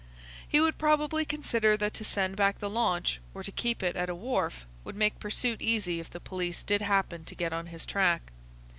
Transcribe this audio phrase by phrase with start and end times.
[0.47, 4.09] He would probably consider that to send back the launch or to keep it at
[4.09, 7.85] a wharf would make pursuit easy if the police did happen to get on his
[7.85, 8.31] track.